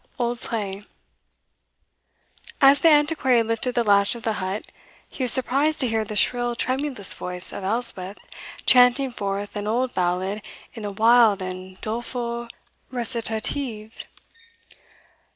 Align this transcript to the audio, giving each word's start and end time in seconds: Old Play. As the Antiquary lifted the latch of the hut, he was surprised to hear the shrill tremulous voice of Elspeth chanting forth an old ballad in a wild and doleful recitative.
Old 0.17 0.41
Play. 0.41 0.83
As 2.59 2.79
the 2.79 2.89
Antiquary 2.89 3.43
lifted 3.43 3.75
the 3.75 3.83
latch 3.83 4.15
of 4.15 4.23
the 4.23 4.33
hut, 4.41 4.63
he 5.07 5.23
was 5.25 5.31
surprised 5.31 5.79
to 5.79 5.87
hear 5.87 6.03
the 6.03 6.15
shrill 6.15 6.55
tremulous 6.55 7.13
voice 7.13 7.53
of 7.53 7.63
Elspeth 7.63 8.17
chanting 8.65 9.11
forth 9.11 9.55
an 9.55 9.67
old 9.67 9.93
ballad 9.93 10.41
in 10.73 10.85
a 10.85 10.91
wild 10.91 11.39
and 11.43 11.79
doleful 11.81 12.47
recitative. 12.89 13.93